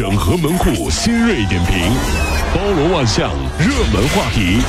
[0.00, 1.92] 整合门户新锐点评，
[2.54, 4.62] 包罗万象，热门话题。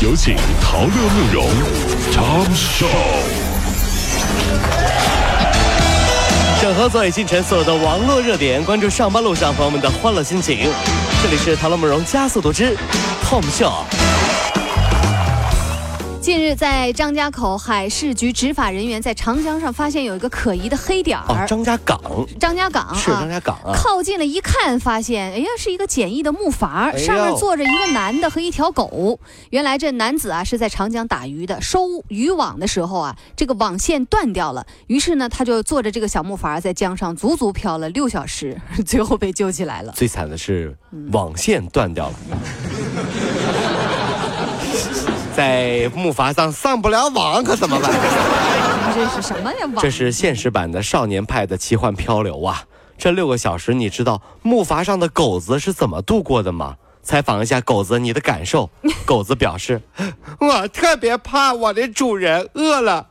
[0.00, 1.46] 有请陶乐慕容
[2.10, 2.86] 长寿。
[6.62, 10.70] 整合最近晨所有的网络热点，关注上班路上朋友们的欢乐心情。
[11.22, 12.74] 这里是陶乐慕容加速度之
[13.22, 13.95] Tom Show。
[16.36, 21.46] 近日，在张家口海事局执法人员在长江上发现有一个可疑的黑点哦，儿。
[21.46, 21.98] 张家港
[22.38, 23.72] 张家港是啊张家港啊。
[23.74, 29.18] 靠近了一看，发现哎呀是一个简易的木筏，哎上面坐着一个男的和一条狗。
[29.48, 39.90] 原来这男子啊是在长江打鱼的，收渔网的时候啊，这个网线断掉了，于是呢他就坐着这个小木筏在江上足足漂了六小时， 最后被救起来了。
[39.96, 40.76] 最惨的是
[41.12, 42.14] 网线断掉了，
[45.36, 47.92] 在木筏上上不了网，可怎么办？
[48.94, 49.66] 这是什么呀？
[49.66, 52.64] 网这是现实版的少年派的奇幻漂流啊！
[52.96, 56.76] 这六个小时，你知道木筏上的狗子是怎么度过的吗？
[57.02, 58.70] 采访一下狗子，你的感受。
[59.04, 59.82] 狗子表示
[60.40, 63.08] ：“我特别怕我的主人饿了，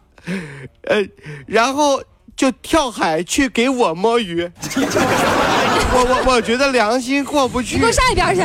[0.88, 1.06] 呃，
[1.46, 2.02] 然后
[2.36, 4.52] 就跳海去给我摸鱼。
[5.94, 8.42] 我我我觉得良心过不去你给我上一边去！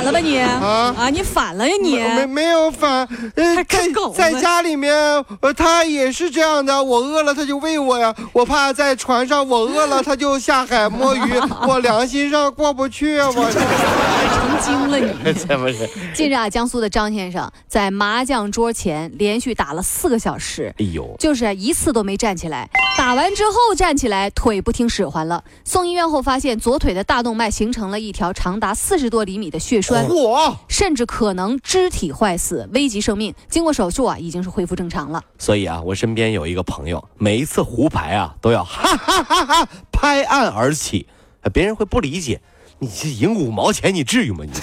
[0.00, 0.38] 反了吧你？
[0.38, 1.98] 啊啊，你反了呀你！
[1.98, 4.94] 没没有反，呃在在家里面，
[5.42, 6.82] 呃，他也是这样的。
[6.82, 8.14] 我饿了，他就喂我呀。
[8.32, 11.20] 我怕在船上，我饿了，他就下海摸鱼。
[11.68, 14.19] 我良心上过不去啊，我。
[14.40, 15.12] 成精了你！
[15.38, 15.88] 是不是？
[16.14, 20.74] 近日啊，江苏的张先生在麻将桌前连续打了四个小时。
[20.78, 25.44] 哎呦，就是啊一次都没站起来，打完之后站起来，腿不听使唤了。
[25.64, 30.56] 送医院后发现左腿的大动脉形成了一条长达四十多厘米的血栓，嚯！
[30.68, 33.34] 甚至可能肢体坏死，危及生命。
[33.48, 35.22] 经过手术啊，已经是恢复正常了。
[35.38, 41.06] 所以啊，我身边有一个朋友，每一次胡牌啊，都要哈哈哈哈拍案而起，
[41.42, 42.40] 呃别人会不理解，
[42.78, 44.44] 你这赢五毛钱，你至于吗？
[44.44, 44.52] 你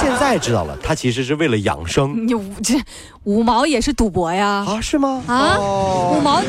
[0.00, 2.74] 现在知道了，他其实是为了养生你五这
[3.24, 4.64] 五毛也是赌博呀？
[4.66, 5.22] 啊，是吗？
[5.26, 6.42] 啊，哦五毛，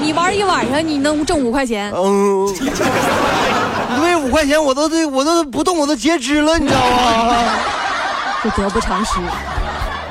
[0.00, 1.92] 你玩一晚上你能挣五块钱？
[1.94, 2.48] 嗯，
[3.96, 7.36] 因为五块钱我都得我都不动，我都截肢了，你知道吗？
[8.42, 9.12] 这得不偿失。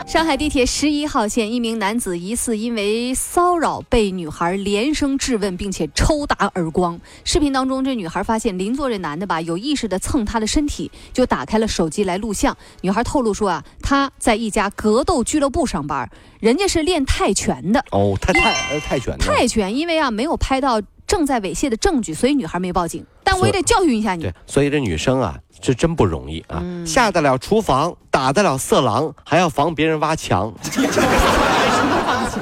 [0.10, 7.00] 上海地铁十一号线，一名男子疑似因为骚扰被女孩连声质问，并且抽打耳光。
[7.24, 12.58] 视频当中，这女孩发现邻座这男的吧有意识的蹭她的身体，就打开了手机来录像。
[12.82, 16.10] 女孩透露说啊，她在一家格斗俱乐部上班，
[16.40, 17.86] 人家是练泰拳的。
[17.92, 19.20] 哦，泰泰呃泰拳呢？
[19.20, 23.06] 泰拳因为啊没有拍到正在猥亵的证据，所以女孩没报警。
[23.24, 30.54] 但我也得教训一下你对，，所以这女生啊，这真不容易啊，下得了厨房，打得了色狼，还要防别人挖墙。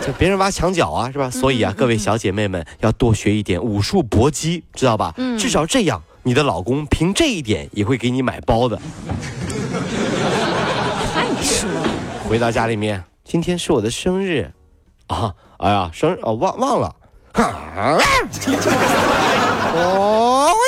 [0.05, 1.29] 就别人挖墙角啊，是吧？
[1.29, 5.13] 所以啊，各位小姐妹们要多学一点武术搏击，知道吧？
[5.17, 8.79] 嗯至少这样，你的老公凭这一点也会给你买包的。
[11.13, 11.89] 太说了。
[12.27, 14.51] 回到家里面，今天是我的生日，
[15.07, 16.95] 啊，哎呀，生日哦，忘忘了，
[17.33, 17.97] 啊，
[19.73, 20.66] 哦呀，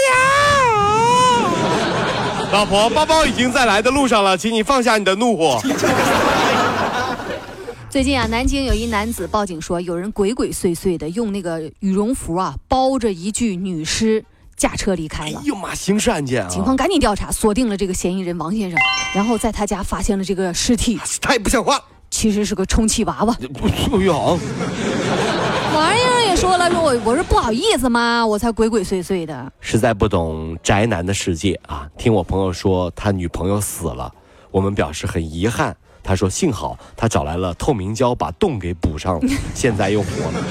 [2.52, 5.62] 老婆，包包已经在来的路上了，请你放下你的怒火。
[7.90, 14.24] 最近啊，南京有一男子报警说，有人鬼鬼祟祟的用那个羽绒服啊包着一具女尸
[14.56, 15.40] 驾车离开了。
[15.40, 16.50] 哎呦妈，刑事案件啊！
[16.50, 18.80] 警方赶紧调查，锁定了这个嫌疑人王先生，
[19.14, 21.84] 然后在他家发现了这个尸体，太不像话了。
[22.10, 23.38] 其实是个充气娃娃。
[23.40, 23.48] 哎
[24.04, 24.40] 呦，
[25.76, 29.52] 王先生也说了，说我我是不好意思吗，我才鬼鬼祟祟的。
[29.60, 31.86] 实在不懂宅男的世界啊！
[31.98, 34.10] 听我朋友说他女朋友死了，
[34.50, 35.76] 我们表示很遗憾。
[36.02, 40.42] 他说幸好他找来了透明胶把洞给补上了， 现在又活了。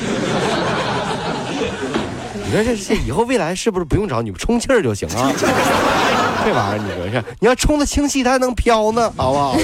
[2.35, 5.33] 你说这这以后未来是不是不用找女充气儿就行啊？
[6.45, 7.25] 这玩意儿你说是？
[7.41, 9.57] 你要充的氢气，它还能飘呢，好不好？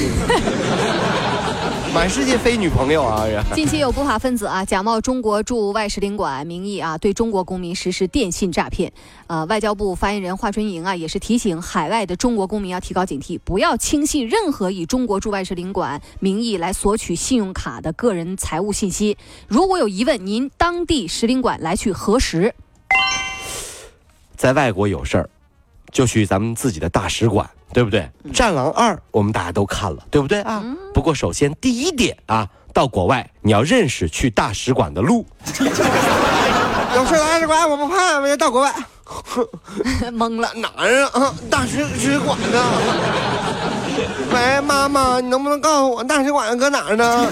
[2.04, 3.24] 满世界飞女朋友啊！
[3.48, 8.92] 这近期有不法分子啊，假冒中国驻外使领馆名义啊，对中国公民实施电信诈骗。
[9.26, 19.16] 呃，外交部发言人华春莹啊，也是提醒海外的中国公民要提高警惕，不要轻信任何以中国驻外使领馆名义来索取信用卡的个人财务信息。
[19.48, 22.54] 如果有疑问，您当地使领馆来去核实。
[24.36, 25.30] 在外国有事儿，
[25.94, 28.10] 就去咱们自己的大使馆，对不对？
[28.32, 30.62] 战狼二》我们大家都看了，对不对啊？
[30.92, 35.24] 不过首先第一点啊，到国外你要认识去大使馆的路。
[36.94, 38.74] 有事大使馆我不怕，我要到国外。
[40.12, 40.50] 懵了。
[40.54, 41.32] 哪儿啊？
[41.48, 42.60] 大使使馆呢？
[44.32, 47.26] 喂，妈妈，你能不能告诉我大使馆搁哪儿呢？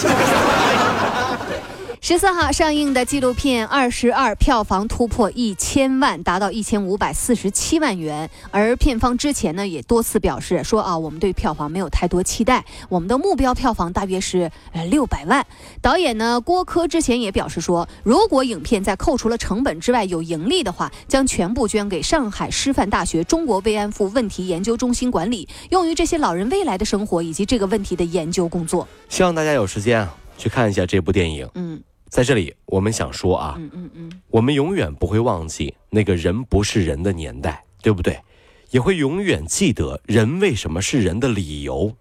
[2.04, 8.28] 十四号上映的纪录片《二十二》票房突破一千万，达到一千五百四十七万元。
[8.50, 15.46] 而片方之前呢也多次表示说啊，我们对票房没有太多期待，我们的目标票房大约是呃六百万。
[15.81, 28.88] 导演呢郭柯之前也表示说，如果影片在扣除了成本之外有盈利的话，将全部捐给上海师范大学中国慰安妇问题研究中心管理，用于这些老人未来的生活以及这个问题的研究工作。
[29.08, 31.49] 希望大家有时间啊去看一下这部电影。
[31.54, 31.81] 嗯
[32.12, 38.20] 在这里，我们想说啊，嗯嗯嗯，我们永远不会忘记那个人不是人的年代，对不对？
[38.69, 41.97] 也会永远记得人为什么是人的理由。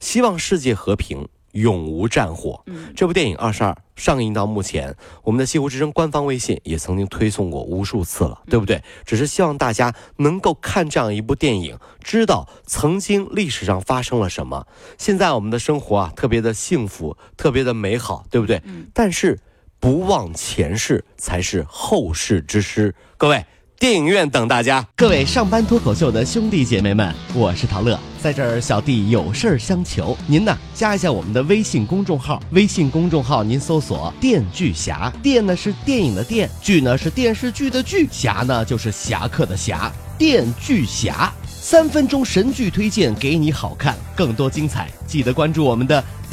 [0.00, 2.62] 希望世界和平，永无战火。
[2.66, 8.82] 嗯这部电影《二十二》上映到目前，我们的西湖之声官方微信也曾经推送过无数次了，对不对？
[9.06, 14.66] 只是希望大家能够看这样一部电影，知道曾经历史上发生了什么。
[14.98, 18.60] 现在我们的生活啊，特别的幸福，特别的美好，对不对？
[18.66, 19.40] 嗯但是
[19.84, 22.94] 不忘前事才是后事之师。
[23.18, 23.44] 各位，
[23.78, 24.82] 电影院等大家。
[24.96, 41.30] 各位上班脱口秀的兄弟姐妹们，我是陶乐，在这儿小弟有事儿相求，您呢加一下我们的微信公众号，微信公众号您搜索“电锯侠”，电呢是电影的电，剧呢是电视剧的剧，侠呢就是侠客的侠，电锯侠。
[41.46, 46.02] 三分钟神剧推荐给你好看，更多精彩，记得关注我们的“